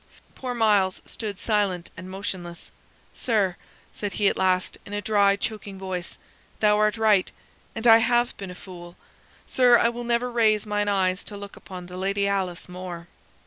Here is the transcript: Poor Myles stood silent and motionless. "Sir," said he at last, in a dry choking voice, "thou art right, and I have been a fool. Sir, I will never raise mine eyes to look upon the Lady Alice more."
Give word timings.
Poor 0.33 0.55
Myles 0.55 0.99
stood 1.05 1.37
silent 1.37 1.91
and 1.95 2.09
motionless. 2.09 2.71
"Sir," 3.13 3.55
said 3.93 4.13
he 4.13 4.27
at 4.27 4.35
last, 4.35 4.79
in 4.83 4.93
a 4.93 4.99
dry 5.01 5.35
choking 5.35 5.77
voice, 5.77 6.17
"thou 6.59 6.79
art 6.79 6.97
right, 6.97 7.31
and 7.75 7.85
I 7.85 7.99
have 7.99 8.35
been 8.37 8.49
a 8.49 8.55
fool. 8.55 8.95
Sir, 9.45 9.77
I 9.77 9.89
will 9.89 10.03
never 10.03 10.31
raise 10.31 10.65
mine 10.65 10.87
eyes 10.87 11.23
to 11.25 11.37
look 11.37 11.55
upon 11.55 11.85
the 11.85 11.97
Lady 11.97 12.27
Alice 12.27 12.67
more." 12.67 13.09